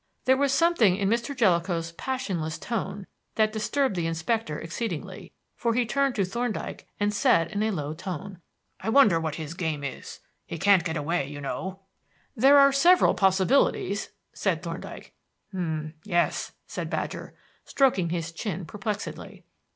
[0.25, 1.35] There was something in Mr.
[1.35, 3.05] Jellicoe's passionless tone
[3.35, 7.93] that disturbed the inspector exceedingly, for he turned to Thorndyke and said in a low
[7.93, 8.41] tone:
[8.79, 10.19] "I wonder what his game is?
[10.47, 11.81] He can't get away, you know."
[12.35, 15.13] "There are several possibilities," said Thorndyke.
[15.53, 19.43] "M'yes," said Badger, stroking his chin perplexedly.